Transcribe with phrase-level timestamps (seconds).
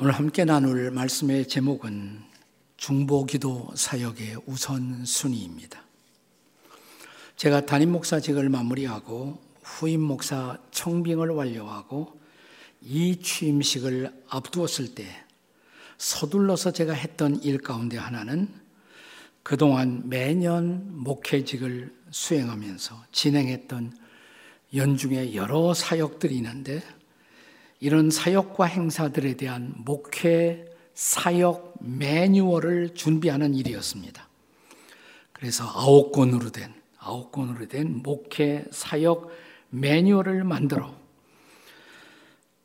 [0.00, 2.22] 오늘 함께 나눌 말씀의 제목은
[2.76, 5.82] 중보기도 사역의 우선순위입니다.
[7.34, 12.16] 제가 담임 목사직을 마무리하고 후임 목사 청빙을 완료하고
[12.80, 15.04] 이 취임식을 앞두었을 때
[15.96, 18.48] 서둘러서 제가 했던 일 가운데 하나는
[19.42, 23.98] 그동안 매년 목회직을 수행하면서 진행했던
[24.76, 26.84] 연중에 여러 사역들이 있는데
[27.80, 30.64] 이런 사역과 행사들에 대한 목회
[30.94, 34.26] 사역 매뉴얼을 준비하는 일이었습니다.
[35.32, 39.30] 그래서 아홉 권으로 된 아홉 권으로 된 목회 사역
[39.70, 40.96] 매뉴얼을 만들어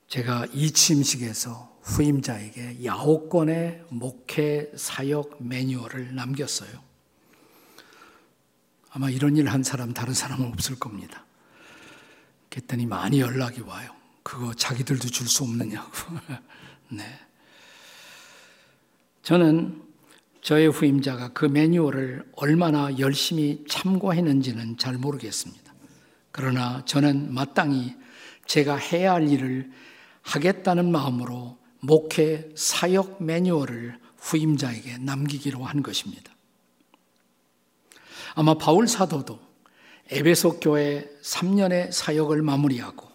[0.07, 6.71] 제가 이 취임식에서 후임자에게 아홉 권의 목회 사역 매뉴얼을 남겼어요.
[8.89, 11.25] 아마 이런 일 한 사람 다른 사람은 없을 겁니다.
[12.49, 14.02] 그랬더니 많이 연락이 와요.
[14.23, 15.91] 그거 자기들도 줄 수 없느냐고.
[16.89, 17.03] 네.
[19.21, 19.81] 저는
[20.41, 25.73] 저의 후임자가 그 매뉴얼을 얼마나 열심히 참고했는지는 잘 모르겠습니다.
[26.31, 27.95] 그러나 저는 마땅히
[28.45, 29.71] 제가 해야 할 일을
[30.23, 36.33] 하겠다는 마음으로 목회 사역 매뉴얼을 후임자에게 남기기로 한 것입니다.
[38.35, 39.39] 아마 바울 사도도
[40.09, 43.12] 에베소 교회 3년의 사역을 마무리하고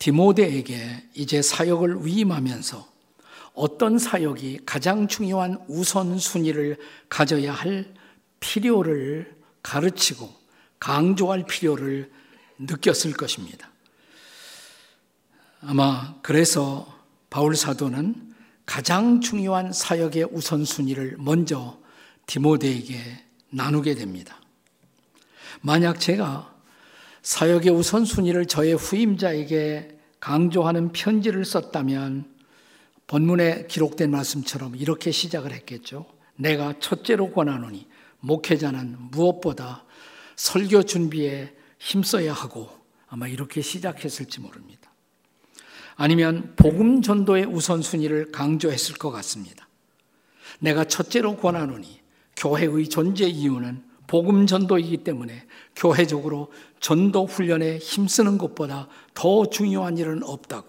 [0.00, 2.88] 디모데에게 이제 사역을 위임하면서
[3.54, 7.94] 어떤 사역이 가장 중요한 우선순위를 가져야 할
[8.40, 10.32] 필요를 가르치고
[10.78, 12.10] 강조할 필요를
[12.58, 13.70] 느꼈을 것입니다.
[15.60, 16.98] 아마 그래서
[17.28, 21.78] 바울 사도는 가장 중요한 사역의 우선순위를 먼저
[22.26, 22.98] 디모데에게
[23.50, 24.40] 나누게 됩니다.
[25.60, 26.54] 만약 제가
[27.22, 32.24] 사역의 우선순위를 저의 후임자에게 강조하는 편지를 썼다면
[33.06, 36.06] 본문에 기록된 말씀처럼 이렇게 시작을 했겠죠.
[36.36, 37.86] 내가 첫째로 권하노니
[38.20, 39.84] 목회자는 무엇보다
[40.36, 42.70] 설교 준비에 힘써야 하고
[43.08, 44.90] 아마 이렇게 시작했을지 모릅니다.
[45.96, 49.68] 아니면 복음 전도의 우선순위를 강조했을 것 같습니다.
[50.60, 52.00] 내가 첫째로 권하노니
[52.36, 56.50] 교회의 존재 이유는 복음 전도이기 때문에 교회적으로
[56.80, 60.66] 전도 훈련에 힘쓰는 것보다 더 중요한 일은 없다고.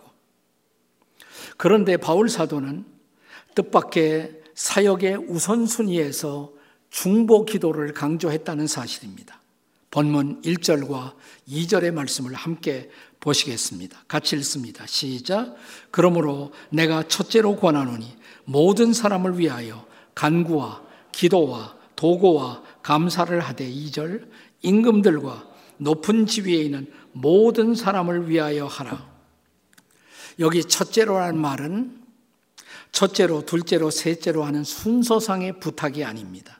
[1.57, 2.85] 그런데 바울 사도는
[3.55, 6.51] 뜻밖의 사역의 우선순위에서
[6.91, 9.41] 중보 기도를 강조했다는 사실입니다.
[9.89, 11.15] 본문 1절과
[11.49, 14.03] 2절의 말씀을 함께 보시겠습니다.
[14.07, 14.85] 같이 읽습니다.
[14.85, 15.55] 시작.
[15.89, 18.15] 그러므로 내가 첫째로 권하노니
[18.45, 24.27] 모든 사람을 위하여 간구와 기도와 도고와 감사를 하되 2절
[24.61, 25.47] 임금들과
[25.77, 29.09] 높은 지위에 있는 모든 사람을 위하여 하라.
[30.39, 32.01] 여기 첫째로라는 말은
[32.91, 36.59] 첫째로, 둘째로, 셋째로 하는 순서상의 부탁이 아닙니다.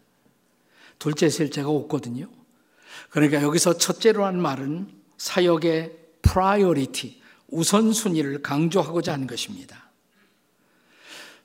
[0.98, 2.30] 둘째, 셋째가 없거든요.
[3.10, 9.92] 그러니까 여기서 첫째로라는 말은 사역의 priority, 우선순위를 강조하고자 하는 것입니다.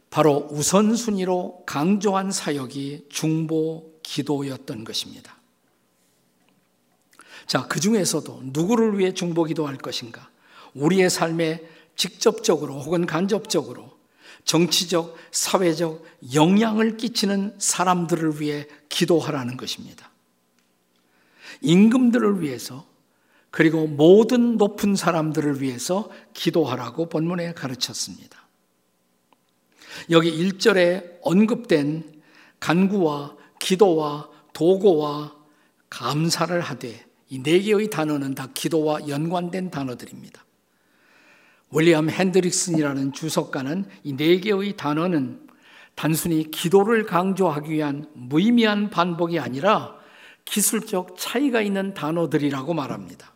[0.08, 5.36] 바로 우선순위로 강조한 사역이 중보 기도였던 것입니다.
[7.46, 10.30] 자, 그 중에서도 누구를 위해 중보 기도할 것인가?
[10.74, 13.96] 우리의 삶에 직접적으로 혹은 간접적으로
[14.44, 20.10] 정치적, 사회적 영향을 끼치는 사람들을 위해 기도하라는 것입니다.
[21.62, 22.86] 임금들을 위해서
[23.50, 28.46] 그리고 모든 높은 사람들을 위해서 기도하라고 본문에 가르쳤습니다.
[30.10, 32.22] 여기 1절에 언급된
[32.60, 35.34] 간구와 기도와 도고와
[35.90, 40.44] 감사를 하되 이 네 개의 단어는 다 기도와 연관된 단어들입니다.
[41.72, 45.46] 윌리엄 핸드릭슨이라는 주석가는 이 네 개의 단어는
[45.96, 49.96] 단순히 기도를 강조하기 위한 무의미한 반복이 아니라
[50.44, 53.32] 기술적 차이가 있는 단어들이라고 말합니다.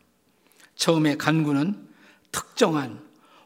[0.76, 1.88] 처음에 간구는
[2.30, 3.00] 특정한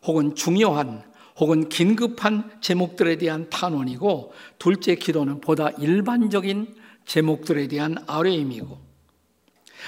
[0.05, 1.03] 혹은 중요한
[1.37, 6.75] 혹은 긴급한 제목들에 대한 탄원이고 둘째 기도는 보다 일반적인
[7.07, 8.79] 제목들에 대한 아뢰임이고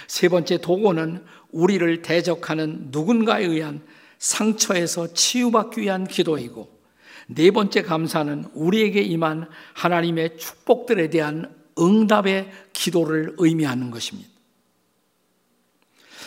[0.08, 3.80] 세 번째 도고는 우리를 대적하는 누군가에 의한
[4.18, 6.76] 상처에서 치유받기 위한 기도이고
[7.28, 14.30] 네 번째 감사는 우리에게 임한 하나님의 축복들에 대한 응답의 기도를 의미하는 것입니다.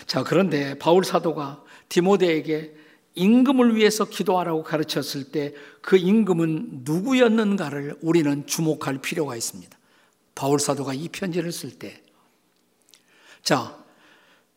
[0.05, 2.75] 자, 그런데 바울 사도가 디모데에게
[3.15, 9.77] 임금을 위해서 기도하라고 가르쳤을 때 그 임금은 누구였는가를 우리는 주목할 필요가 있습니다.
[10.35, 12.01] 바울 사도가 이 편지를 쓸 때.
[13.41, 13.77] 자,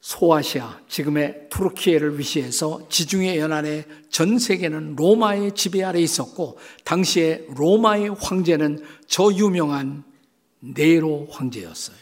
[0.01, 8.85] 소아시아, 지금의 투르키예를 위시해서 지중해 연안의 전 세계는 로마의 지배 아래 있었고, 당시에 로마의 황제는
[9.07, 10.05] 저 유명한
[10.61, 11.97] 네로 황제였어요.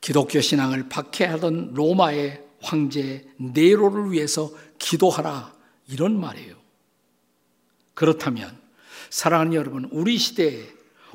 [0.00, 4.50] 기독교 신앙을 박해하던 로마의 황제 네로를 위해서
[4.82, 5.54] 기도하라.
[5.88, 6.56] 이런 말이에요.
[7.94, 8.58] 그렇다면,
[9.10, 10.68] 사랑하는 여러분, 우리 시대에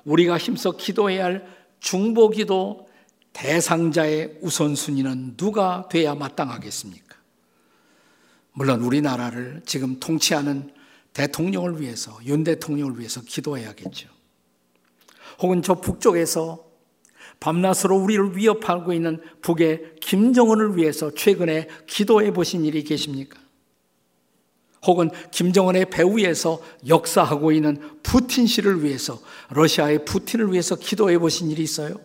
[0.06, 2.88] 우리가 힘써 기도해야 할 중보기도
[3.34, 7.16] 대상자의 우선순위는 누가 돼야 마땅하겠습니까?
[8.54, 10.74] 물론 우리나라를 지금 통치하는
[11.14, 14.10] 대통령을 위해서, 윤 대통령을 위해서 기도해야겠죠.
[15.40, 16.66] 혹은 저 북쪽에서
[17.40, 23.47] 밤낮으로 우리를 위협하고 있는 북의 김정은을 위해서 최근에 기도해 보신 일이 계십니까?
[24.86, 29.20] 혹은 김정은의 배후에서 역사하고 있는 푸틴 씨를 위해서
[29.50, 32.00] 러시아의 푸틴을 위해서 기도해 보신 일이 있어요?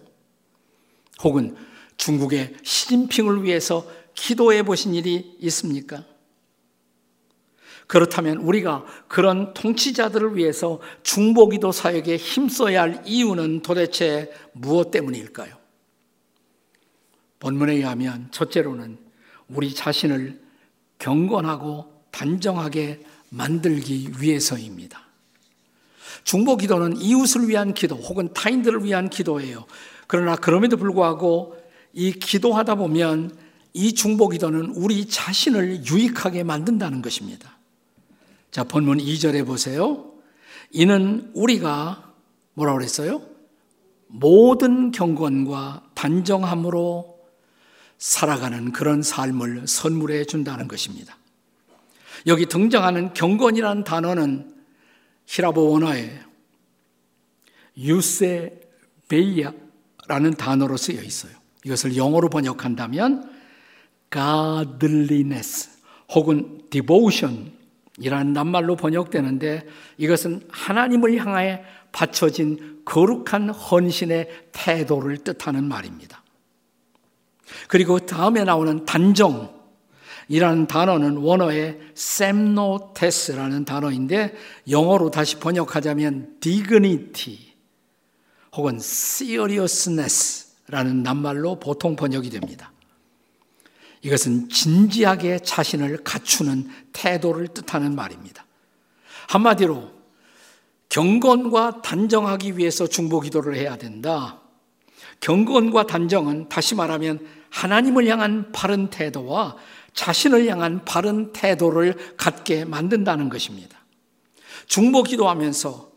[1.22, 1.54] 혹은
[1.96, 6.04] 중국의 시진핑을 위해서 기도해 보신 일이 있습니까?
[7.86, 15.54] 그렇다면 우리가 그런 통치자들을 위해서 중보기도 사역에 힘써야 할 이유는 도대체 무엇 때문일까요?
[17.38, 18.98] 본문에 의하면 첫째로는
[19.48, 20.40] 우리 자신을
[20.98, 25.02] 경건하고 단정하게 만들기 위해서입니다.
[26.24, 29.64] 중보 기도는 이웃을 위한 기도 혹은 타인들을 위한 기도예요.
[30.06, 31.56] 그러나 그럼에도 불구하고
[31.92, 33.36] 이 기도하다 보면
[33.74, 37.58] 이 중보 기도는 우리 자신을 유익하게 만든다는 것입니다.
[38.50, 40.12] 자, 본문 2절에 보세요.
[40.70, 42.12] 이는 우리가
[42.54, 43.22] 뭐라고 그랬어요?
[44.08, 47.18] 모든 경건과 단정함으로
[47.96, 51.16] 살아가는 그런 삶을 선물해 준다는 것입니다.
[52.26, 54.54] 여기 등장하는 경건이라는 단어는
[55.26, 56.20] 히라보 원어에
[57.76, 58.60] 유세
[59.08, 59.52] 베이아
[60.08, 61.32] 라는 단어로 쓰여 있어요.
[61.64, 63.30] 이것을 영어로 번역한다면
[64.10, 65.70] godliness
[66.14, 67.52] 혹은 devotion
[67.98, 69.66] 이라는 낱말로 번역되는데
[69.98, 71.60] 이것은 하나님을 향하여
[71.92, 76.22] 바쳐진 거룩한 헌신의 태도를 뜻하는 말입니다.
[77.68, 79.61] 그리고 다음에 나오는 단정
[80.32, 84.34] 이라는 단어는 원어의 셈노테스라는 단어인데
[84.70, 87.38] 영어로 다시 번역하자면 dignity
[88.56, 92.72] 혹은 seriousness라는 낱말로 보통 번역이 됩니다.
[94.00, 98.46] 이것은 진지하게 자신을 갖추는 태도를 뜻하는 말입니다.
[99.28, 99.90] 한마디로
[100.88, 104.40] 경건과 단정하기 위해서 중보 기도를 해야 된다.
[105.20, 107.20] 경건과 단정은 다시 말하면
[107.50, 109.56] 하나님을 향한 바른 태도와
[109.94, 113.84] 자신을 향한 바른 태도를 갖게 만든다는 것입니다.
[114.66, 115.92] 중보 기도하면서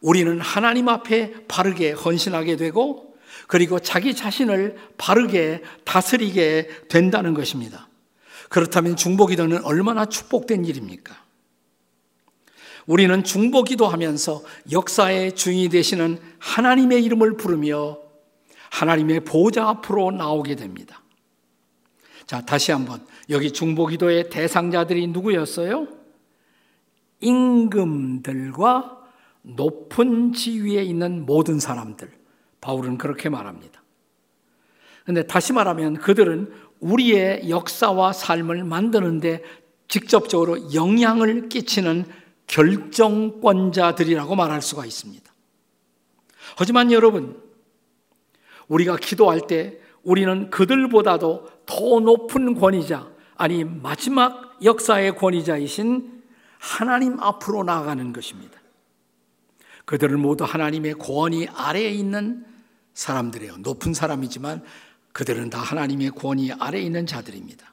[0.00, 3.16] 우리는 하나님 앞에 바르게 헌신하게 되고
[3.46, 7.88] 그리고 자기 자신을 바르게 다스리게 된다는 것입니다.
[8.48, 11.16] 그렇다면 중보 기도는 얼마나 축복된 일입니까?
[12.86, 14.42] 우리는 중보 기도 하면서
[14.72, 17.98] 역사의 주인이 되시는 하나님의 이름을 부르며
[18.70, 21.02] 하나님의 보좌 앞으로 나오게 됩니다.
[22.28, 23.04] 자, 다시 한번.
[23.30, 25.88] 여기 중보기도의 대상자들이 누구였어요?
[27.20, 28.98] 임금들과
[29.40, 32.12] 높은 지위에 있는 모든 사람들.
[32.60, 33.82] 바울은 그렇게 말합니다.
[35.06, 39.42] 근데 다시 말하면 그들은 우리의 역사와 삶을 만드는데
[39.88, 42.04] 직접적으로 영향을 끼치는
[42.46, 45.32] 결정권자들이라고 말할 수가 있습니다.
[46.58, 47.42] 하지만 여러분,
[48.68, 56.22] 우리가 기도할 때 우리는 그들보다도 더 높은 권위자, 아니, 마지막 역사의 권위자이신
[56.58, 58.58] 하나님 앞으로 나아가는 것입니다.
[59.84, 62.44] 그들은 모두 하나님의 권위 아래에 있는
[62.94, 63.58] 사람들이에요.
[63.58, 64.62] 높은 사람이지만
[65.12, 67.72] 그들은 다 하나님의 권위 아래에 있는 자들입니다.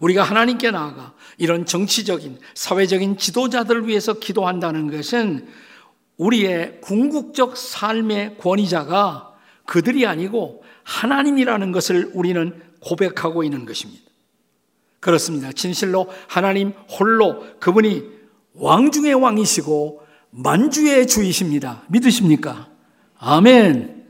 [0.00, 5.48] 우리가 하나님께 나아가 이런 정치적인, 사회적인 지도자들을 위해서 기도한다는 것은
[6.16, 9.34] 우리의 궁극적 삶의 권위자가
[9.66, 14.02] 그들이 아니고 하나님이라는 것을 우리는 고백하고 있는 것입니다.
[15.00, 15.52] 그렇습니다.
[15.52, 18.04] 진실로 하나님 홀로 그분이
[18.54, 21.82] 왕 중의 왕이시고 만주의 주이십니다.
[21.88, 22.68] 믿으십니까?
[23.18, 24.06] 아멘.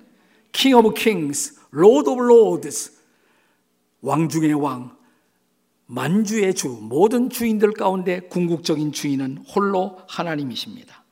[0.53, 2.99] King of Kings, Lord of Lords.
[4.03, 4.97] 왕 중의 왕,
[5.87, 11.05] 만주의 주, 모든 주인들 가운데 궁극적인 주인은 홀로 하나님이십니다.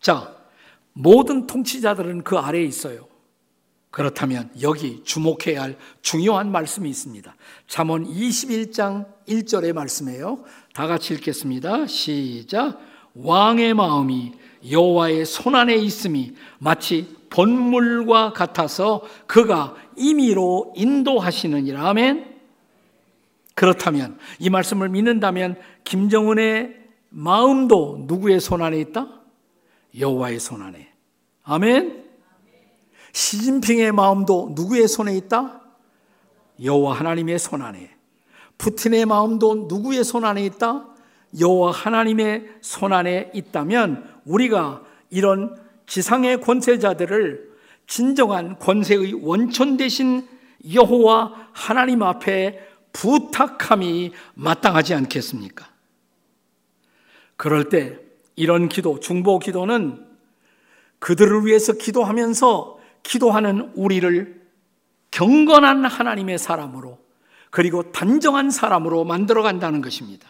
[0.00, 0.36] 자,
[0.92, 3.07] 모든 통치자들은 그 아래에 있어요.
[3.90, 7.34] 그렇다면 여기 주목해야 할 중요한 말씀이 있습니다.
[7.66, 10.44] 잠언 21장 1절의 말씀이에요.
[10.74, 11.86] 다 같이 읽겠습니다.
[11.86, 12.80] 시작.
[13.14, 14.32] 왕의 마음이
[14.70, 21.88] 여호와의 손안에 있음이 마치 본물과 같아서 그가 임의로 인도하시느니라.
[21.88, 22.36] 아멘.
[23.54, 26.76] 그렇다면 이 말씀을 믿는다면 김정은의
[27.10, 29.08] 마음도 누구의 손 안에 있다?
[29.98, 30.92] 여호와의 손 안에.
[31.42, 32.07] 아멘.
[33.18, 35.60] 시진핑의 마음도 누구의 손에 있다?
[36.62, 37.90] 여호와 하나님의 손 안에.
[38.58, 40.86] 푸틴의 마음도 누구의 손 안에 있다?
[41.40, 47.50] 여호와 하나님의 손 안에 있다면 우리가 이런 지상의 권세자들을
[47.88, 50.24] 진정한 권세의 원천 대신
[50.72, 55.66] 여호와 하나님 앞에 부탁함이 마땅하지 않겠습니까?
[57.36, 57.98] 그럴 때
[58.36, 60.06] 이런 기도, 중보 기도는
[61.00, 64.46] 그들을 위해서 기도하면서 기도하는 우리를
[65.10, 66.98] 경건한 하나님의 사람으로
[67.50, 70.28] 그리고 단정한 사람으로 만들어 간다는 것입니다.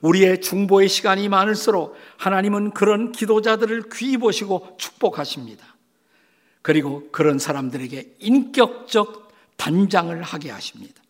[0.00, 5.64] 우리의 중보의 시간이 많을수록 하나님은 그런 기도자들을 귀히 보시고 축복하십니다.
[6.60, 11.00] 그리고 그런 사람들에게 인격적 단장을 하게 하십니다.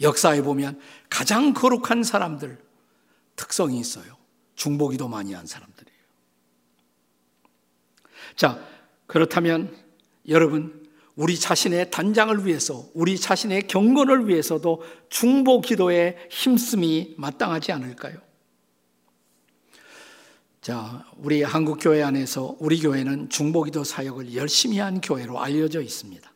[0.00, 2.58] 역사에 보면 가장 거룩한 사람들
[3.36, 4.16] 특성이 있어요.
[4.54, 5.98] 중보기도 많이 한 사람들이에요.
[8.36, 8.60] 자,
[9.12, 9.76] 그렇다면
[10.28, 18.16] 여러분 우리 자신의 단장을 위해서, 우리 자신의 경건을 위해서도 중보 기도에 힘씀이 마땅하지 않을까요?
[20.62, 26.32] 자, 우리 한국 교회 안에서 우리 교회는 중보 기도 사역을 열심히 한 교회로 알려져 있습니다.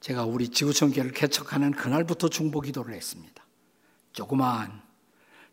[0.00, 3.44] 제가 우리 지구촌 교회를 개척하는 그날부터 중보 기도를 했습니다.
[4.14, 4.80] 조그마한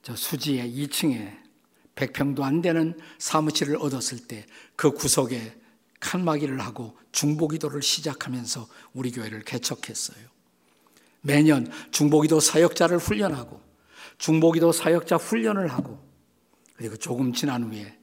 [0.02, 1.38] 저 수지의 2층에
[1.96, 4.46] 100평도 안 되는 사무실을 얻었을 때
[4.78, 5.63] 그 구석에
[6.04, 10.26] 칸막이를 하고 중보기도를 시작하면서 우리 교회를 개척했어요.
[11.22, 13.62] 매년 중보기도 사역자를 훈련하고
[14.18, 15.98] 중보기도 사역자 훈련을 하고
[16.76, 17.98] 그리고 조금 지난 후에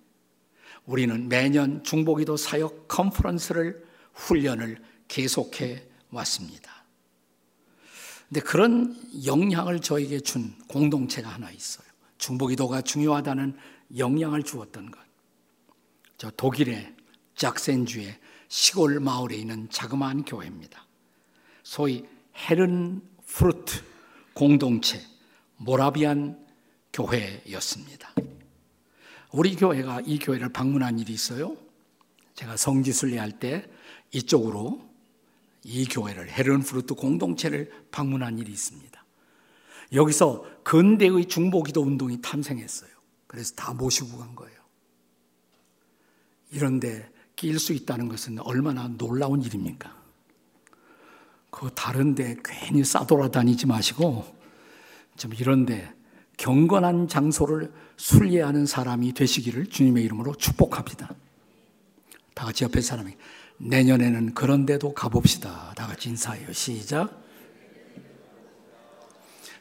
[0.86, 6.84] 우리는 매년 중보기도 사역 컨퍼런스를 훈련을 계속해 왔습니다.
[8.28, 11.86] 근데 그런 영향을 저에게 준 공동체가 하나 있어요.
[12.16, 13.56] 중보기도가 중요하다는
[13.98, 14.98] 영향을 주었던 것.
[16.16, 16.94] 저 독일의
[17.40, 18.14] 짝센주의
[18.48, 20.86] 시골 마을에 있는 자그마한 교회입니다.
[21.62, 22.06] 소위
[22.36, 23.82] 헤른 프루트
[24.34, 25.00] 공동체
[25.56, 26.46] 모라비안
[26.92, 28.12] 교회였습니다.
[29.32, 31.56] 우리 교회가 이 교회를 방문한 일이 있어요.
[32.34, 33.66] 제가 성지순례 할 때
[34.12, 34.86] 이쪽으로
[35.64, 39.02] 이 교회를 헤른 프루트 공동체를 방문한 일이 있습니다.
[39.94, 42.90] 여기서 근대의 중보기도 운동이 탄생했어요.
[43.26, 44.60] 그래서 다 모시고 간 거예요.
[46.50, 49.96] 이런데 낄수 있다는 것은 얼마나 놀라운 일입니까?
[51.48, 54.26] 그 다른데 괜히 싸돌아다니지 마시고
[55.16, 55.90] 좀 이런데
[56.36, 61.14] 경건한 장소를 순례하는 사람이 되시기를 주님의 이름으로 축복합니다.
[62.34, 63.16] 다 같이 옆에 사람이
[63.56, 65.72] 내년에는 그런데도 가봅시다.
[65.76, 66.52] 다 같이 인사해요.
[66.52, 67.22] 시작.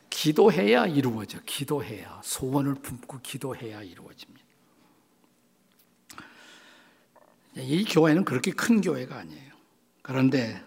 [0.09, 1.39] 기도해야 이루어져.
[1.45, 4.48] 기도해야 소원을 품고 기도해야 이루어집니다.
[7.61, 9.53] 이 교회는 그렇게 큰 교회가 아니에요.
[10.01, 10.61] 그런데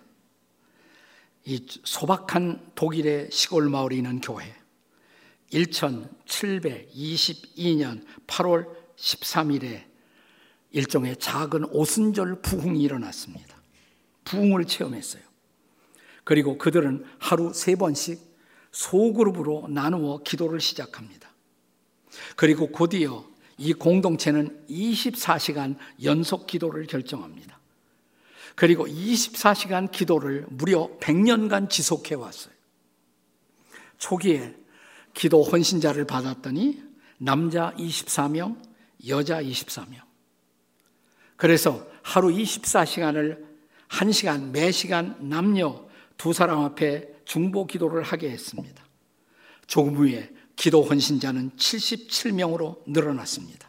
[1.44, 4.54] 이 소박한 독일의 시골 마을에 있는 교회
[5.52, 9.84] 1722년 8월 13일에
[10.70, 13.54] 일종의 작은 오순절 부흥이 일어났습니다.
[14.24, 15.22] 부흥을 체험했어요.
[16.24, 18.32] 그리고 그들은 하루 세 번씩
[18.70, 21.30] 소그룹으로 나누어 기도를 시작합니다.
[22.36, 27.58] 그리고 곧이어 이 공동체는 24시간 연속 기도를 결정합니다.
[28.54, 32.52] 그리고 24시간 기도를 무려 100년간 지속해 왔어요.
[33.98, 34.54] 초기에
[35.14, 36.82] 기도 헌신자를 받았더니
[37.18, 38.60] 남자 24명,
[39.06, 40.00] 여자 24명.
[41.36, 43.44] 그래서 하루 24시간을
[43.88, 48.82] 1시간, 매 시간 남녀 두 사람 앞에 중보 기도를 하게 했습니다.
[49.66, 50.30] 조금 후에
[50.62, 53.68] 기도 헌신자는 77명으로 늘어났습니다.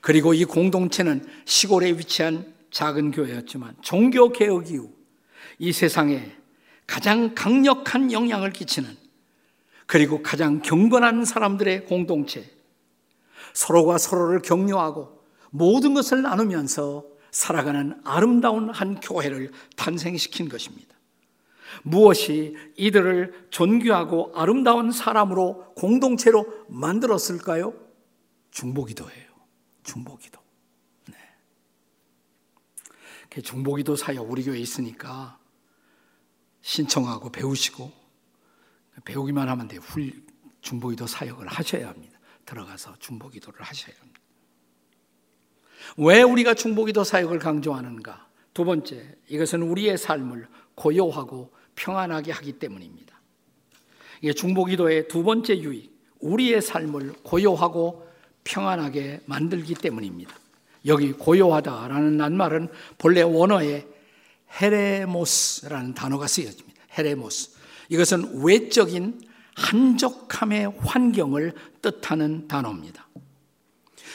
[0.00, 4.90] 그리고 이 공동체는 시골에 위치한 작은 교회였지만 종교 개혁 이후
[5.60, 6.32] 이 세상에
[6.84, 8.96] 가장 강력한 영향을 끼치는
[9.86, 12.50] 그리고 가장 경건한 사람들의 공동체
[13.52, 15.16] 서로가 서로를 격려하고
[15.50, 20.95] 모든 것을 나누면서 살아가는 아름다운 한 교회를 탄생시킨 것입니다.
[21.82, 27.74] 무엇이 이들을 존귀하고 아름다운 사람으로 공동체로 만들었을까요?
[28.50, 29.26] 중보기도예요.
[29.82, 30.40] 중보기도.
[31.08, 31.16] 네.
[33.40, 35.38] 중보기도 사역 우리 교회에 있으니까
[36.62, 37.92] 신청하고 배우시고
[39.04, 39.80] 배우기만 하면 돼요.
[39.82, 40.24] 훌
[40.60, 42.18] 중보기도 사역을 하셔야 합니다.
[42.44, 44.20] 들어가서 중보기도를 하셔야 합니다.
[45.98, 48.26] 왜 우리가 중보기도 사역을 강조하는가?
[48.52, 53.14] 두 번째, 이것은 우리의 삶을 고요하고 평안하게 하기 때문입니다.
[54.20, 58.06] 이게 중보기도의 두 번째 유익, 우리의 삶을 고요하고
[58.44, 60.34] 평안하게 만들기 때문입니다.
[60.86, 62.68] 여기 고요하다라는 낱말은
[62.98, 63.86] 본래 원어에
[64.60, 66.82] ἤρεμος라는 단어가 쓰여집니다.
[66.96, 67.50] ἤρεμος.
[67.88, 69.20] 이것은 외적인
[69.54, 73.06] 한적함의 환경을 뜻하는 단어입니다.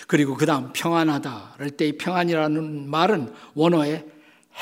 [0.08, 1.56] 그리고 그 다음 평안하다.
[1.58, 4.06] 할때이 평안이라는 말은 원어의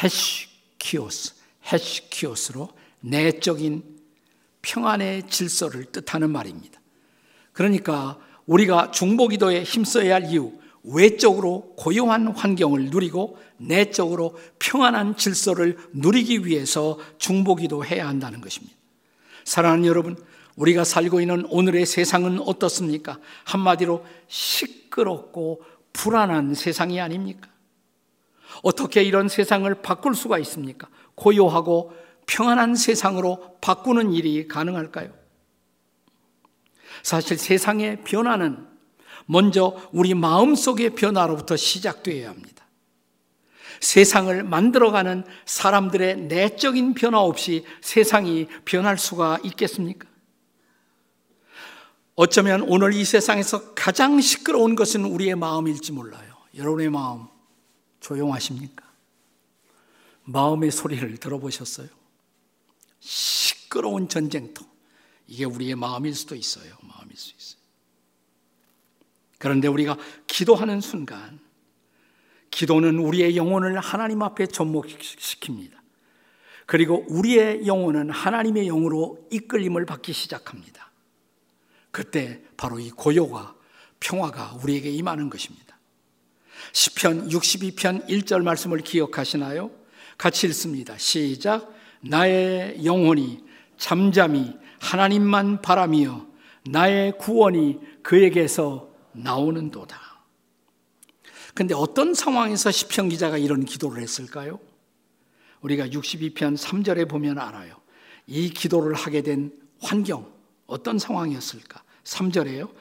[0.02, 1.34] ἡσύχιος,
[1.72, 2.70] 헤시키오스로
[3.02, 3.84] 내적인
[4.62, 6.80] 평안의 질서를 뜻하는 말입니다.
[7.54, 10.52] 그러니까 우리가 중보기도에 힘써야 할 이유,
[10.84, 18.76] 외적으로 고요한 환경을 누리고 내적으로 평안한 질서를 누리기 위해서 중보기도 해야 한다는 것입니다.
[19.44, 20.16] 사랑하는 여러분,
[20.56, 23.20] 우리가 살고 있는 오늘의 세상은 어떻습니까?
[23.46, 25.62] 한마디로 시끄럽고
[25.94, 27.50] 불안한 세상이 아닙니까?
[28.62, 30.90] 어떻게 이런 세상을 바꿀 수가 있습니까?
[31.16, 31.94] 고요하고
[32.30, 35.12] 평안한 세상으로 바꾸는 일이 가능할까요?
[37.02, 38.68] 사실 세상의 변화는
[39.26, 42.66] 먼저 우리 마음속의 변화로부터 시작되어야 합니다.
[43.80, 50.08] 세상을 만들어가는 사람들의 내적인 변화 없이 세상이 변할 수가 있겠습니까?
[52.16, 56.36] 어쩌면 오늘 이 세상에서 가장 시끄러운 것은 우리의 마음일지 몰라요.
[56.56, 57.28] 여러분의 마음
[58.02, 58.86] 조용하십니까?
[60.26, 61.99] 마음의 소리를 들어보셨어요?
[63.10, 64.64] 시끄러운 전쟁터.
[65.26, 66.76] 이게 우리의 마음일 수도 있어요.
[66.84, 67.60] 마음일 수 있어요.
[69.40, 69.98] 그런데 우리가
[70.28, 71.40] 기도하는 순간,
[72.52, 75.72] 기도는 우리의 영혼을 하나님 앞에 접목시킵니다.
[76.68, 80.92] 그리고 우리의 영혼은 하나님의 영으로 이끌림을 받기 시작합니다.
[81.90, 83.56] 그때 바로 이 고요가
[84.00, 85.80] 평화가 우리에게 임하는 것입니다.
[86.74, 89.72] 시편 62편 1절 말씀을 기억하시나요?
[90.18, 90.96] 같이 읽습니다.
[91.00, 91.79] 시작.
[92.02, 93.44] 나의 영혼이
[93.78, 96.26] 잠잠히 하나님만 바라며
[96.70, 100.00] 나의 구원이 그에게서 나오는도다.
[101.54, 104.60] 근데 어떤 상황에서 시편 기자가 이런 기도를 했을까요?
[105.62, 107.76] 우리가 62편 3절에 보면 알아요.
[108.28, 110.32] 이 기도를 하게 된 환경,
[110.68, 111.84] 어떤 상황이었을까?
[112.04, 112.72] 3절에요.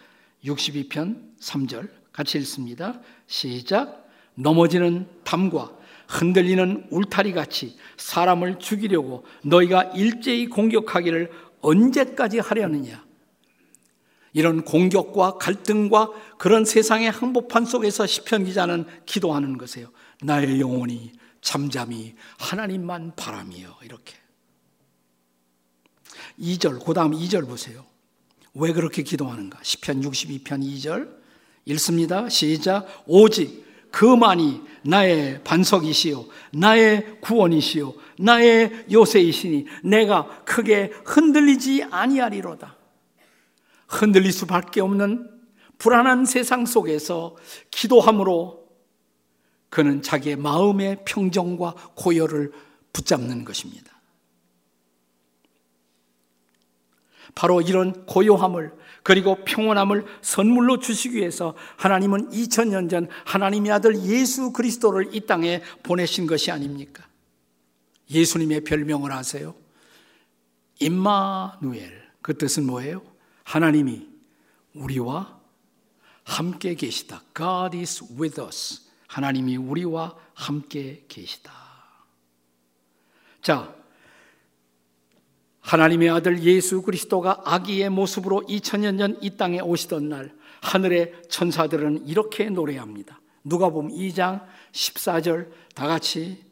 [0.44, 1.90] 62편 3절.
[2.12, 3.00] 같이 읽습니다.
[3.26, 4.08] 시작.
[4.34, 5.76] 넘어지는 담과
[6.08, 13.06] 흔들리는 울타리 같이 사람을 죽이려고 너희가 일제히 공격하기를 언제까지 하려느냐?
[14.32, 19.90] 이런 공격과 갈등과 그런 세상의 항복판 속에서 시편 기자는 기도하는 것이에요.
[20.22, 24.14] 나의 영혼이 잠잠히 하나님만 바라며 이렇게.
[26.38, 27.84] 2절, 그 다음 2절 보세요.
[28.54, 29.58] 왜 그렇게 기도하는가?
[29.62, 31.18] 시편 62편 2절
[31.66, 32.28] 읽습니다.
[32.28, 33.04] 시작.
[33.06, 42.76] 오직 그만이 나의 반석이시요 나의 구원이시요 나의 요새이시니 내가 크게 흔들리지 아니하리로다.
[43.88, 45.30] 흔들릴 수밖에 없는
[45.78, 47.36] 불안한 세상 속에서
[47.70, 48.68] 기도함으로
[49.70, 52.52] 그는 자기의 마음의 평정과 고요를
[52.92, 53.98] 붙잡는 것입니다.
[57.34, 58.72] 바로 이런 고요함을
[59.08, 66.26] 그리고 평온함을 선물로 주시기 위해서 하나님은 2000년 전 하나님의 아들 예수 그리스도를 이 땅에 보내신
[66.26, 67.06] 것이 아닙니까?
[68.10, 69.54] 예수님의 별명을 아세요?
[70.80, 72.06] 임마누엘.
[72.20, 73.00] 그 뜻은 뭐예요?
[73.44, 74.06] 하나님이
[74.74, 75.40] 우리와
[76.24, 77.22] 함께 계시다.
[77.34, 78.82] God is with us.
[79.06, 81.50] 하나님이 우리와 함께 계시다.
[83.40, 83.74] 자,
[85.68, 92.48] 하나님의 아들 예수 그리스도가 아기의 모습으로 2000년 전 이 땅에 오시던 날 하늘의 천사들은 이렇게
[92.48, 93.20] 노래합니다.
[93.44, 96.42] 누가복음 2장 14절 다 같이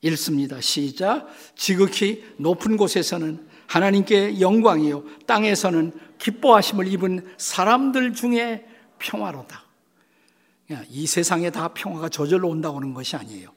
[0.00, 0.58] 읽습니다.
[0.62, 1.28] 시작.
[1.54, 8.66] 지극히 높은 곳에서는 하나님께 영광이요 땅에서는 기뻐하심을 입은 사람들 중에
[8.98, 9.64] 평화로다.
[10.88, 13.50] 이 세상에 다 평화가 저절로 온다고 하는 것이 아니에요.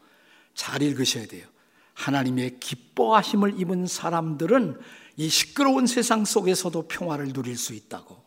[0.54, 1.48] 잘 읽으셔야 돼요.
[1.94, 4.78] 하나님의 기뻐하심을 입은 사람들은
[5.18, 8.24] 이 시끄러운 세상 속에서도 평화를 누릴 수 있다고.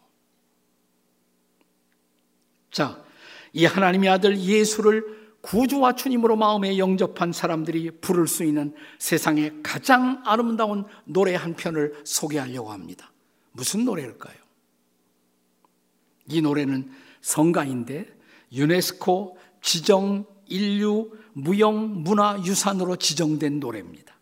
[2.70, 3.02] 자,
[3.52, 10.84] 이 하나님의 아들 예수를 구주와 주님으로 마음에 영접한 사람들이 부를 수 있는 세상의 가장 아름다운
[11.04, 13.12] 노래 한 편을 소개하려고 합니다.
[13.52, 14.36] 무슨 노래일까요?
[16.30, 18.06] 이 노래는 성가인데
[18.52, 24.17] 유네스코 지정 인류 무형 문화 유산으로 지정된 노래입니다.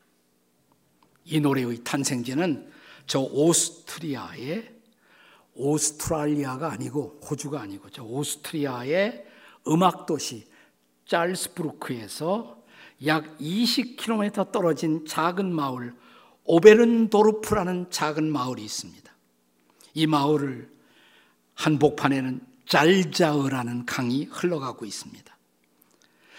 [1.27, 2.71] 이 노래의 탄생지는
[3.07, 4.75] 저 오스트리아의
[5.55, 9.25] 오스트랄리아가 아니고 호주가 아니고 저 오스트리아의
[9.69, 10.47] 음악 도시
[11.07, 12.63] 짤스부르크에서
[13.07, 15.95] 약 20km 떨어진 작은 마을
[16.45, 19.13] 오베른도르프라는 작은 마을이 있습니다.
[19.95, 20.71] 이 마을을
[21.55, 25.36] 한복판에는 짤자으라는 강이 흘러가고 있습니다.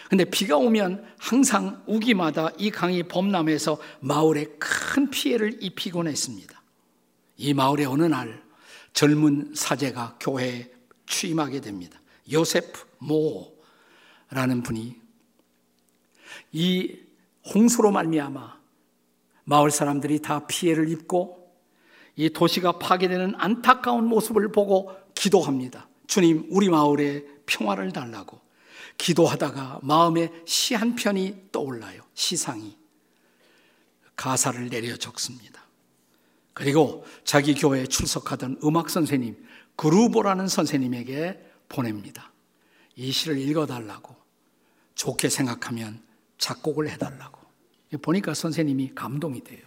[0.09, 6.61] 근데 비가 오면 항상 우기마다 이 강이 범람해서 마을에 큰 피해를 입히곤 했습니다.
[7.35, 8.41] 이 마을에 어느 날
[8.93, 10.71] 젊은 사제가 교회에
[11.07, 11.99] 취임하게 됩니다.
[12.31, 14.95] 요세프 모라는 분이
[16.53, 16.99] 이
[17.53, 18.57] 홍수로 말미암아
[19.43, 21.37] 마을 사람들이 다 피해를 입고
[22.15, 25.87] 이 도시가 파괴되는 안타까운 모습을 보고 기도합니다.
[26.07, 28.46] 주님, 우리 마을에 평화를 달라고.
[28.97, 32.01] 기도하다가 마음에 시 한 편이 떠올라요.
[32.13, 32.77] 시상이.
[34.15, 35.63] 가사를 내려 적습니다.
[36.53, 42.31] 그리고 자기 교회에 출석하던 음악 선생님, 그루보라는 선생님에게 보냅니다.
[42.95, 44.15] 이 시를 읽어달라고.
[44.95, 46.01] 좋게 생각하면
[46.39, 47.39] 작곡을 해달라고.
[48.01, 49.61] 보니까 선생님이 감동이 돼요.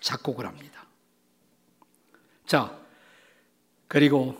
[0.00, 0.86] 작곡을 합니다.
[2.46, 2.78] 자,
[3.88, 4.36] 그리고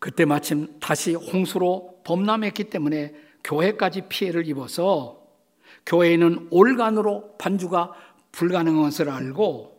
[0.00, 5.26] 그때 마침 다시 홍수로 범람했기 때문에 교회까지 피해를 입어서
[5.86, 7.92] 교회에는 올간으로 반주가
[8.30, 9.74] 불가능한 것을 알고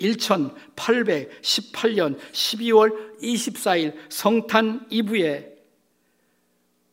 [0.00, 5.54] 1818년 12월 24일 성탄 이브에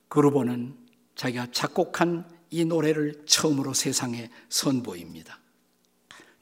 [0.08, 0.78] 그루보는
[1.16, 5.40] 자기가 작곡한 이 노래를 처음으로 세상에 선보입니다.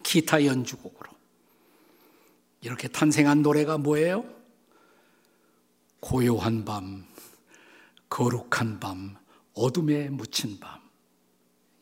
[0.03, 1.11] 기타 연주곡으로.
[2.61, 4.25] 이렇게 탄생한 노래가 뭐예요?
[5.99, 7.05] 고요한 밤,
[8.15, 9.17] 거룩한 밤,
[9.55, 10.79] 어둠에 묻힌 밤.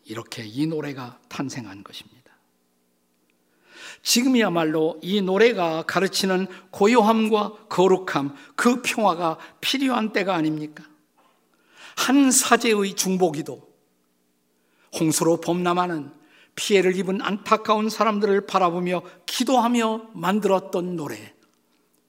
[0.04, 2.24] 이렇게 이 노래가 탄생한 것입니다.
[4.02, 10.84] 지금이야말로 이 노래가 가르치는 고요함과 거룩함, 그 평화가 필요한 때가 아닙니까?
[11.98, 13.72] 한 사제의 중보기도,
[15.00, 16.12] 홍수로 범람하는
[16.56, 21.36] 피해를 입은 안타까운 사람들을 바라보며 기도하며 만들었던 노래.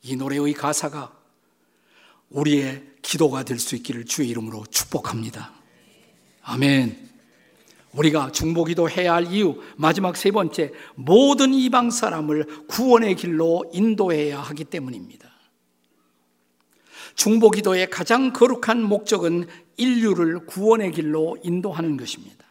[0.00, 1.23] 이 노래의 가사가
[2.34, 5.52] 우리의 기도가 될 수 있기를 주의 이름으로 축복합니다.
[6.42, 7.04] 아멘.
[7.92, 14.64] 우리가 중보기도 해야 할 이유 마지막 세 번째 모든 이방 사람을 구원의 길로 인도해야 하기
[14.64, 15.30] 때문입니다.
[17.14, 22.44] 중보기도의 가장 거룩한 목적은 인류를 구원의 길로 인도하는 것입니다.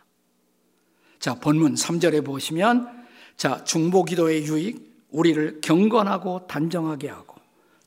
[1.19, 7.35] 자, 본문 3절에 보시면 자, 중보기도의 유익 우리를 경건하고 단정하게 하고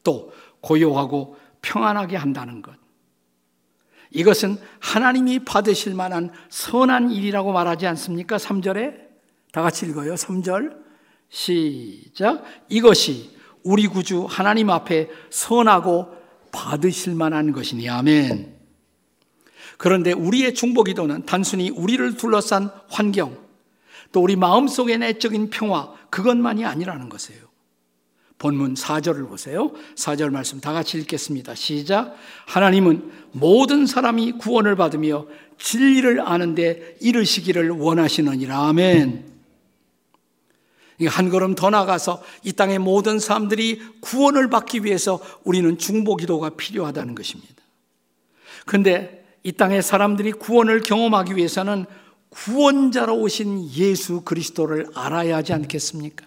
[0.02, 2.74] 또 고요하고 평안하게 한다는 것.
[4.12, 8.36] 이것은 하나님이 받으실 만한 선한 일이라고 말하지 않습니까?
[8.36, 8.94] 3절에
[9.52, 10.14] 다 같이 읽어요.
[10.14, 10.76] 3절
[11.28, 12.44] 시작.
[12.68, 16.14] 이것이 우리 구주 하나님 앞에 선하고
[16.52, 18.54] 받으실 만한 것이니 아멘.
[19.76, 23.36] 그런데 우리의 중보 기도는 단순히 우리를 둘러싼 환경,
[24.12, 27.55] 또 우리 마음속의 내적인 평화, 그것만이 아니라는 것이에요.
[28.38, 29.72] 본문 4절을 보세요.
[29.94, 31.54] 4절 말씀 다 같이 읽겠습니다.
[31.54, 32.16] 시작.
[32.46, 35.26] 하나님은 모든 사람이 구원을 받으며
[35.58, 38.68] 진리를 아는데 이르시기를 원하시느니라.
[38.68, 39.36] 아멘.
[41.08, 47.14] 한 걸음 더 나가서 이 땅의 모든 사람들이 구원을 받기 위해서 우리는 중보 기도가 필요하다는
[47.14, 47.54] 것입니다.
[48.64, 51.86] 근데 이 땅의 사람들이 구원을 경험하기 위해서는
[52.30, 56.25] 구원자로 오신 예수 그리스도를 알아야 하지 않겠습니까?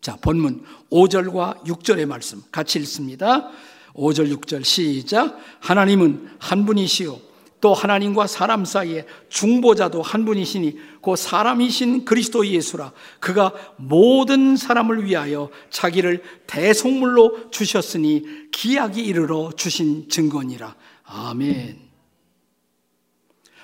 [0.00, 3.50] 자, 본문 5절과 6절의 말씀 같이 읽습니다.
[3.94, 5.38] 5절, 6절 시작.
[5.60, 7.26] 하나님은 한 분이시요.
[7.60, 15.50] 또 하나님과 사람 사이에 중보자도 한 분이시니 그 사람이신 그리스도 예수라 그가 모든 사람을 위하여
[15.70, 21.78] 자기를 대속물로 주셨으니 기약이 이르러 주신 증거니라 아멘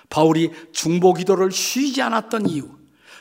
[0.09, 2.71] 바울이 중보 기도를 쉬지 않았던 이유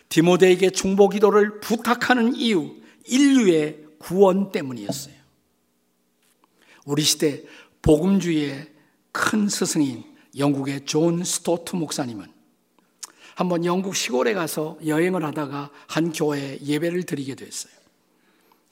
[0.09, 5.15] 디모데에게 중보 기도를 부탁하는 이유 인류의 구원 때문이었어요.
[6.85, 7.43] 우리 시대
[7.81, 8.71] 복음주의의
[9.11, 10.03] 큰 스승인
[10.37, 12.31] 영국의 존 스토트 목사님은
[13.35, 17.73] 한번 영국 시골에 가서 여행을 하다가 한 교회에 예배를 드리게 됐어요.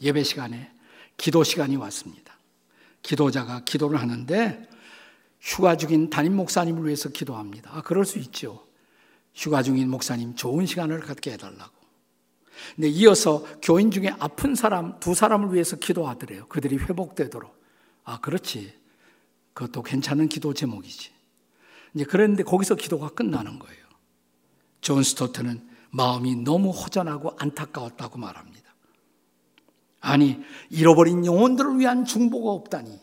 [0.02, 0.72] 예배 시간에
[1.18, 2.38] 기도 시간이 왔습니다.
[3.02, 4.68] 기도자가 기도를 하는데
[5.42, 7.72] 휴가 중인 담임 목사님을 위해서 기도합니다.
[7.74, 8.66] 아, 그럴 수 있죠.
[9.34, 11.79] 휴가 중인 목사님 좋은 시간을 갖게 해달라고.
[12.76, 16.48] 근데 이어서 교인 중에 아픈 사람 두 사람을 위해서 기도하더래요.
[16.48, 17.58] 그들이 회복되도록.
[18.04, 18.74] 아, 그렇지.
[19.54, 21.12] 그것도 괜찮은 기도 제목이지.
[21.94, 23.84] 이제 그랬는데 거기서 기도가 끝나는 거예요.
[24.82, 28.74] 존 스토트는 마음이 너무 허전하고 안타까웠다고 말합니다.
[30.02, 33.00] 아니, 잃어버린 영혼들을 위한 중보가 없다니.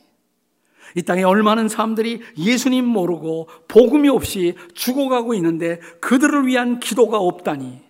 [0.95, 7.86] 이 땅에 얼마나 사람들이 예수님 모르고 복음이 없이 죽어가고 있는데 그들을 위한 기도가 없다니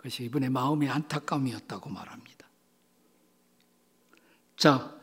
[0.00, 2.48] 그것이 이분의 마음의 안타까움이었다고 말합니다.
[4.56, 4.94] 자,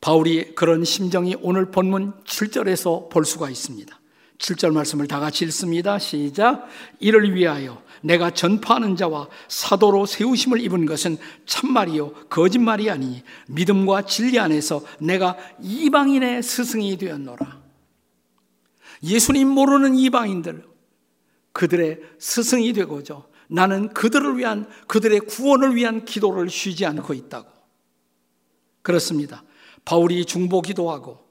[0.00, 3.96] 바울이 그런 심정이 오늘 본문 7절에서 볼 수가 있습니다.
[4.38, 6.00] 7절 말씀을 다 같이 읽습니다.
[6.00, 6.66] 시작.
[6.98, 11.16] 이를 위하여 내가 전파하는 자와 사도로 세우심을 입은 것은
[11.46, 17.62] 참말이요 거짓말이 아니니 믿음과 진리 안에서 내가 이방인의 스승이 되었노라.
[19.04, 20.66] 예수님 모르는 이방인들
[21.52, 23.32] 그들의 스승이 되고죠.
[23.48, 27.48] 나는 그들을 위한 그들의 구원을 위한 기도를 쉬지 않고 있다고.
[28.82, 29.44] 그렇습니다.
[29.84, 31.24] 바울이 중보 기도하고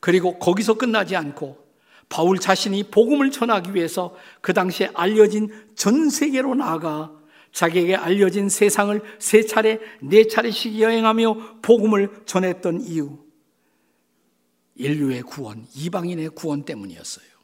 [0.00, 1.64] 그리고 거기서 끝나지 않고
[2.08, 7.12] 바울 자신이 복음을 전하기 위해서 그 당시에 알려진 전 세계로 나아가
[7.52, 13.18] 자기에게 알려진 세상을 세 차례, 네 차례씩 여행하며 복음을 전했던 이유.
[14.74, 17.35] 인류의 구원, 이방인의 구원 때문이었어요.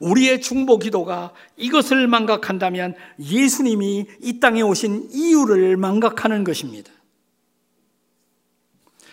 [0.00, 6.92] 우리의 중보 기도가 이것을 망각한다면 예수님이 이 땅에 오신 이유를 망각하는 것입니다.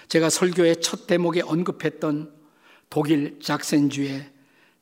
[0.08, 2.34] 제가 설교의 첫 대목에 언급했던
[2.89, 4.27] 독일 작센주의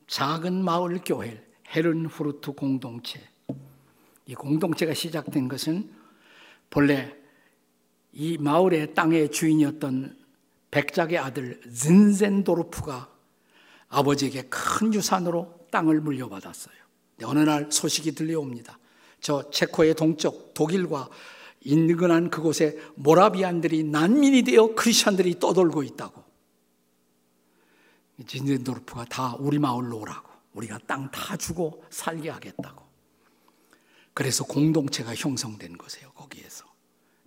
[0.06, 3.20] 작은 마을 교회 헤른후르트 공동체.
[4.24, 5.90] 이 공동체가 시작된 것은
[6.70, 7.14] 본래
[8.12, 10.16] 이 마을의 땅의 주인이었던
[10.70, 13.10] 백작의 아들 즌센도르프가
[13.88, 16.76] 아버지에게 큰 유산으로 땅을 물려받았어요.
[17.24, 18.78] 어느 날 소식이 들려옵니다.
[19.20, 21.08] 저 체코의 동쪽 독일과
[21.60, 26.22] 인근한 그곳에 모라비안들이 난민이 되어 크리스천들이 떠돌고 있다고.
[28.26, 30.28] 진젠도르프가 다 우리 마을로 오라고.
[30.54, 32.84] 우리가 땅 다 주고 살게 하겠다고.
[34.14, 36.64] 그래서 공동체가 형성된 거세요, 거기에서.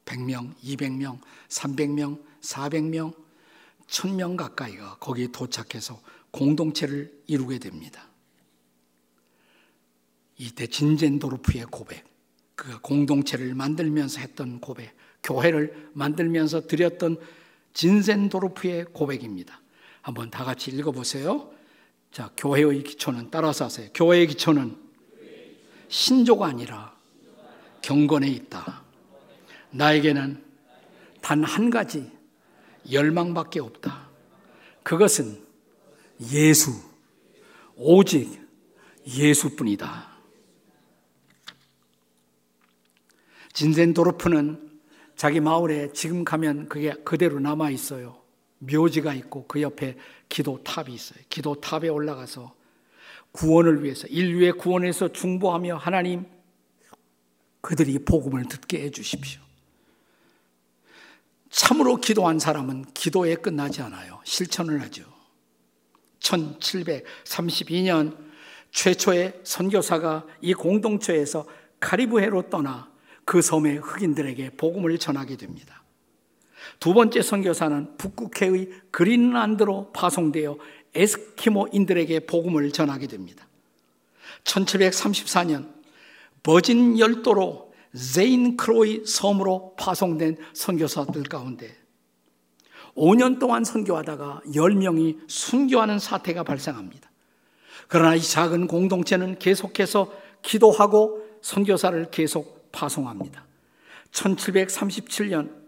[0.04, 3.14] 100명, 200명, 300명, 400명,
[3.88, 6.02] 1000명 가까이가 거기에 도착해서
[6.32, 8.11] 공동체를 이루게 됩니다.
[10.42, 12.04] 이때 진젠도르프의 고백,
[12.56, 17.18] 그가 공동체를 만들면서 했던 고백, 교회를 만들면서 드렸던
[17.74, 19.62] 진센도르프의 고백입니다.
[20.02, 21.54] 한번 다 같이 읽어보세요.
[22.12, 23.88] 자, 교회의 기초는 따라서 하세요.
[23.94, 24.76] 교회의 기초는
[25.90, 26.98] 신조가 아니라
[27.84, 28.82] 경건에 있다.
[29.70, 30.44] 나에게는
[31.22, 32.12] 단 한 가지
[32.92, 34.10] 열망밖에 없다.
[34.82, 35.40] 그것은
[36.32, 36.72] 예수,
[37.76, 38.42] 오직
[39.06, 40.11] 예수뿐이다.
[43.54, 44.72] 진센도르프는
[45.16, 48.22] 자기 마을에 지금 가면 그게 그대로 남아 있어요.
[48.60, 49.98] 묘지가 있고 그 옆에
[50.30, 51.20] 기도탑이 있어요.
[51.30, 52.56] 기도탑에 올라가서
[53.32, 56.26] 구원을 위해서 인류의 구원에서 중보하며 하나님
[57.62, 59.42] 그들이 복음을 듣게 해 주십시오.
[61.50, 64.20] 참으로 기도한 사람은 기도에 끝나지 않아요.
[64.24, 65.04] 실천을 하죠.
[66.20, 68.18] 1732년
[68.72, 71.46] 최초의 선교사가 이 공동체에서
[71.80, 72.91] 카리브해로 떠나
[73.26, 75.84] 그 섬의 흑인들에게 복음을 전하게 됩니다.
[76.80, 80.58] 두 번째 선교사는 북극해의 그린란드로 파송되어
[80.94, 83.48] 에스키모인들에게 복음을 전하게 됩니다.
[84.44, 85.70] 1734년
[86.44, 91.76] 버진 열도로 세인트 크로이 섬으로 파송된 선교사들 가운데
[92.96, 97.10] 5년 동안 선교하다가 10명이 순교하는 사태가 발생합니다.
[97.88, 103.46] 그러나 이 작은 공동체는 계속해서 기도하고 선교사를 계속 파송합니다.
[104.12, 105.62] 1737년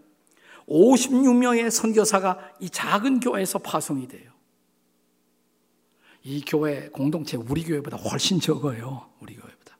[0.68, 4.32] 56명의 선교사가 이 작은 교회에서 파송이 돼요.
[6.22, 9.10] 이 교회 공동체 우리 교회보다 훨씬 적어요.
[9.20, 9.76] 우리 교회보다.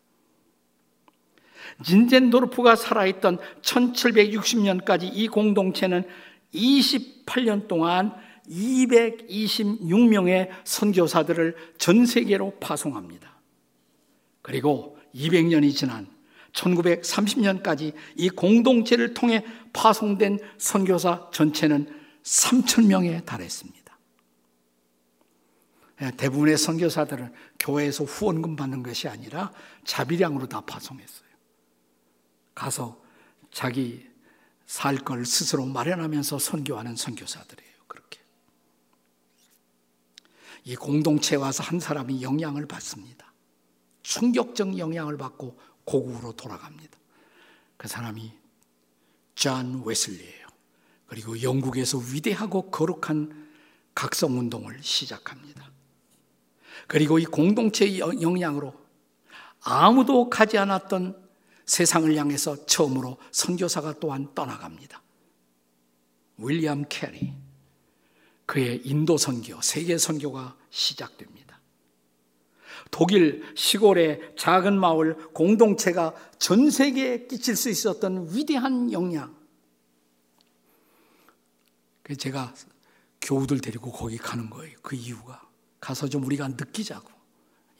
[1.83, 6.07] 진젠도르프가 살아있던 1760년까지 이 공동체는
[6.53, 8.13] 28년 동안
[8.49, 13.41] 226명의 선교사들을 전 세계로 파송합니다.
[14.43, 16.13] 그리고 200년이 지난
[16.55, 23.85] 1930년까지 이 공동체를 통해 파송된 선교사 전체는 3천 명에 달했습니다.
[26.03, 29.53] 예, 대부분의 선교사들은 교회에서 후원금 받는 것이 아니라
[29.85, 31.29] 자비량으로 다 파송했어요.
[32.55, 33.01] 가서
[33.51, 34.09] 자기
[34.67, 37.75] 살 걸 스스로 마련하면서 선교하는 선교사들이에요.
[37.87, 38.21] 그렇게.
[40.64, 43.33] 이 공동체에 와서 한 사람이 영향을 받습니다.
[44.03, 46.99] 충격적 영향을 받고 고국으로 돌아갑니다.
[47.77, 48.33] 그 사람이
[49.35, 50.47] 존 웨슬리예요.
[51.07, 53.51] 그리고 영국에서 위대하고 거룩한
[53.94, 55.70] 각성 운동을 시작합니다.
[56.87, 58.75] 그리고 이 공동체의 영향으로
[59.61, 61.23] 아무도 가지 않았던
[61.66, 65.03] 세상을 향해서 처음으로 선교사가 또한 떠나갑니다.
[66.38, 67.33] 윌리엄 캐리.
[68.47, 71.44] 그의 인도 선교, 세계 선교가 시작됩니다.
[72.95, 79.35] 독일 시골의 작은 마을 공동체가 전 세계에 끼칠 수 있었던 위대한 영향.
[82.17, 82.55] 제가
[83.21, 84.79] 교우들 데리고 거기 가는 거예요.
[84.81, 85.43] 그 이유가.
[85.81, 87.11] 가서 좀 우리가 느끼자고.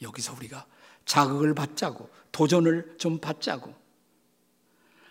[0.01, 0.65] 여기서 우리가
[1.05, 2.09] 자극을 받자고.
[2.33, 3.73] 도전을 좀 받자고.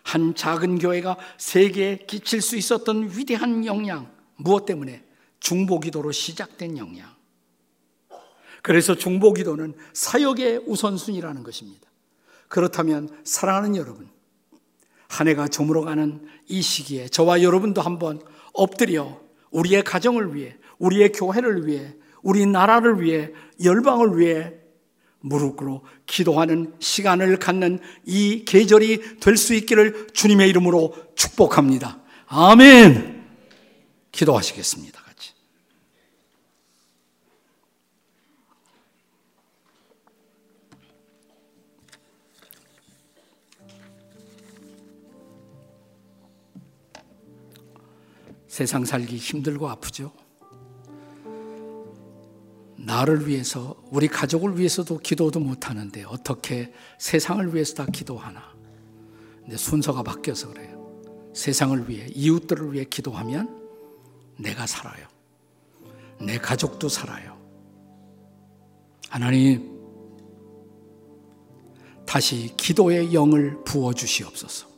[0.02, 4.14] 한 작은 교회가 세계에 끼칠 수 있었던 위대한 영향.
[4.36, 5.02] 무엇 때문에?
[5.40, 7.13] 중보기도로 시작된 영향.
[8.64, 11.86] 그래서 중보기도는 사역의 우선순위라는 것입니다.
[12.48, 14.08] 그렇다면 사랑하는 여러분,
[15.06, 18.22] 한 해가 저물어가는 이 시기에 저와 여러분도 한번
[18.54, 24.54] 엎드려 우리의 가정을 위해, 우리의 교회를 위해, 우리 나라를 위해, 열방을 위해
[25.20, 31.98] 무릎 꿇고 기도하는 시간을 갖는 이 계절이 될 수 있기를 주님의 이름으로 축복합니다.
[32.28, 33.26] 아멘!
[34.10, 35.03] 기도하시겠습니다.
[48.54, 50.12] 세상 살기 힘들고 아프죠?
[52.76, 58.54] 나를 위해서, 우리 가족을 위해서도 기도도 못하는데 어떻게 세상을 위해서 다 기도하나?
[59.40, 61.02] 근데 순서가 바뀌어서 그래요.
[61.34, 63.60] 세상을 위해, 이웃들을 위해 기도하면
[64.38, 65.08] 내가 살아요.
[66.20, 67.36] 내 가족도 살아요.
[69.08, 69.68] 하나님,
[72.06, 74.73] 다시 기도의 영을 부어주시옵소서.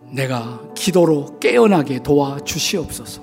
[0.00, 3.22] 내가 기도로 깨어나게 도와 주시옵소서.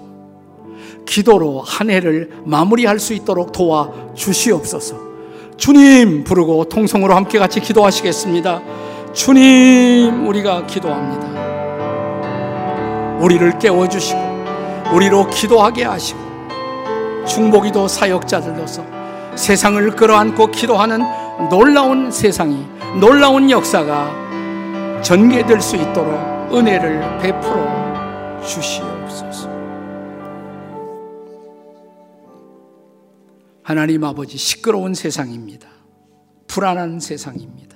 [1.05, 4.95] 기도로 한 해를 마무리할 수 있도록 도와 주시옵소서.
[5.57, 8.61] 주님 부르고 통성으로 함께 같이 기도하시겠습니다.
[9.13, 11.25] 주님, 우리가 기도합니다.
[13.19, 14.19] 우리를 깨워주시고,
[14.93, 16.19] 우리로 기도하게 하시고,
[17.25, 18.83] 중보기도 사역자들로서
[19.35, 21.01] 세상을 끌어안고 기도하는
[21.49, 22.65] 놀라운 세상이,
[22.99, 29.49] 놀라운 역사가 전개될 수 있도록 은혜를 베풀어 주시옵소서.
[33.63, 35.67] 하나님 아버지 시끄러운 세상입니다.
[36.47, 37.75] 불안한 세상입니다.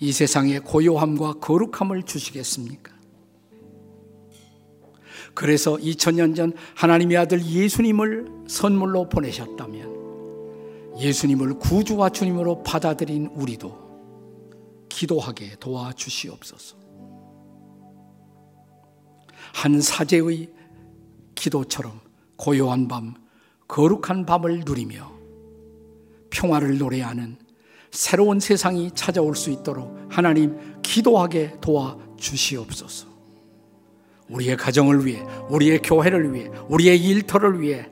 [0.00, 2.92] 이 세상에 고요함과 거룩함을 주시겠습니까?
[5.34, 13.87] 그래서 2000년 전 하나님의 아들 예수님을 선물로 보내셨다면 예수님을 구주와 주님으로 받아들인 우리도
[14.88, 16.76] 기도하게 도와주시옵소서.
[19.54, 20.50] 한 사제의
[21.34, 22.00] 기도처럼
[22.36, 23.14] 고요한 밤,
[23.66, 25.10] 거룩한 밤을 누리며
[26.30, 27.38] 평화를 노래하는
[27.90, 33.08] 새로운 세상이 찾아올 수 있도록 하나님 기도하게 도와주시옵소서.
[34.28, 37.88] 우리의 가정을 위해, 우리의 교회를 위해, 우리의 일터를 위해,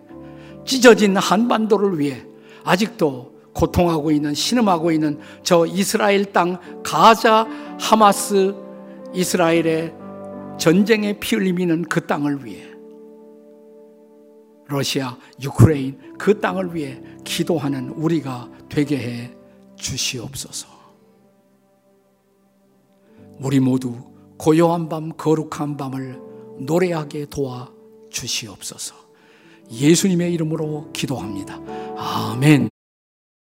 [0.67, 2.25] 찢어진 한반도를 위해
[2.65, 7.49] 아직도 고통하고 있는 신음하고 있는 저 이스라엘 땅 가자
[7.81, 8.55] 하마스
[9.15, 9.95] 이스라엘의
[10.59, 12.77] 전쟁의 피 흘리는 그 땅을 위해
[14.69, 19.31] 러시아, 유크레인 그 땅을 위해 기도하는 우리가 되게 해
[19.77, 20.67] 주시옵소서.
[23.39, 23.95] 우리 모두
[24.39, 26.21] 고요한 밤, 거룩한 밤을
[26.59, 27.71] 노래하게 도와
[28.11, 28.95] 주시옵소서.
[29.71, 31.61] 예수님의 이름으로 기도합니다.
[31.97, 32.76] 아멘.